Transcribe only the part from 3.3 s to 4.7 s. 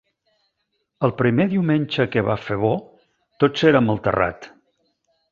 tots érem al terrat-